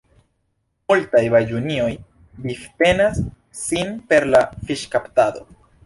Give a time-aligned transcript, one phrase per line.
[0.91, 1.91] Multaj baĝunioj
[2.47, 3.23] vivtenas
[3.63, 5.51] sin per la fiŝkaptado.